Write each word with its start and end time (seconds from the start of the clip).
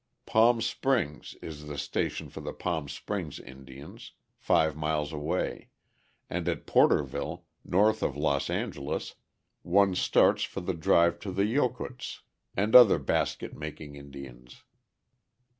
Palm 0.25 0.61
Springs 0.61 1.35
is 1.43 1.67
the 1.67 1.77
station 1.77 2.27
for 2.29 2.41
the 2.41 2.53
Palm 2.53 2.89
Springs 2.89 3.39
Indians, 3.39 4.13
five 4.39 4.75
miles 4.75 5.13
away, 5.13 5.69
and 6.27 6.49
at 6.49 6.65
Porterville, 6.65 7.45
north 7.63 8.01
of 8.01 8.17
Los 8.17 8.49
Angeles, 8.49 9.13
one 9.61 9.93
starts 9.93 10.43
for 10.43 10.61
the 10.61 10.73
drive 10.73 11.19
to 11.19 11.31
the 11.31 11.45
Yokuts 11.45 12.23
and 12.57 12.75
other 12.75 12.97
basket 12.97 13.55
making 13.55 13.93
Indians. 13.95 14.63